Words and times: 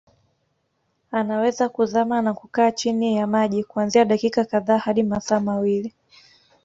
Anaweza 1.11 1.69
kuzama 1.69 2.21
na 2.21 2.33
kukaa 2.33 2.71
chini 2.71 3.15
ya 3.15 3.27
maji 3.27 3.63
kuanzia 3.63 4.05
dakika 4.05 4.45
kadhaa 4.45 4.77
hadi 4.77 5.03
masaa 5.03 5.39
mawili 5.39 5.93